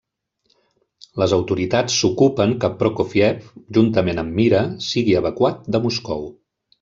Les 1.23 1.33
autoritats 1.35 1.97
s'ocupen 2.03 2.55
que 2.63 2.71
Prokófiev, 2.79 3.51
juntament 3.79 4.23
amb 4.23 4.33
Mira, 4.39 4.63
sigui 4.87 5.15
evacuat 5.21 5.61
de 5.77 5.83
Moscou. 5.85 6.25